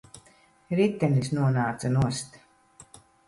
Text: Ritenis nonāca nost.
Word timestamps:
Ritenis 0.79 1.29
nonāca 1.39 1.91
nost. 1.99 2.41